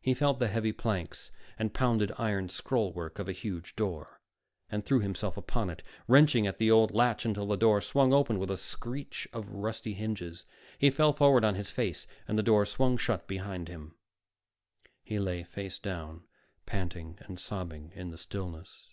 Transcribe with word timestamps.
He 0.00 0.14
felt 0.14 0.40
the 0.40 0.48
heavy 0.48 0.72
planks 0.72 1.30
and 1.56 1.72
pounded 1.72 2.10
iron 2.18 2.48
scrollwork 2.48 3.20
of 3.20 3.28
a 3.28 3.32
huge 3.32 3.76
door, 3.76 4.20
and 4.68 4.84
threw 4.84 4.98
himself 4.98 5.36
upon 5.36 5.70
it, 5.70 5.84
wrenching 6.08 6.44
at 6.44 6.58
the 6.58 6.72
old 6.72 6.90
latch 6.92 7.24
until 7.24 7.46
the 7.46 7.54
door 7.56 7.80
swung 7.80 8.12
open 8.12 8.40
with 8.40 8.50
a 8.50 8.56
screech 8.56 9.28
of 9.32 9.48
rusty 9.48 9.94
hinges. 9.94 10.44
He 10.76 10.90
fell 10.90 11.12
forward 11.12 11.44
on 11.44 11.54
his 11.54 11.70
face, 11.70 12.04
and 12.26 12.36
the 12.36 12.42
door 12.42 12.66
swung 12.66 12.96
shut 12.96 13.28
behind 13.28 13.68
him. 13.68 13.94
He 15.04 15.20
lay 15.20 15.44
face 15.44 15.78
down, 15.78 16.24
panting 16.66 17.18
and 17.20 17.38
sobbing 17.38 17.92
in 17.94 18.10
the 18.10 18.18
stillness. 18.18 18.88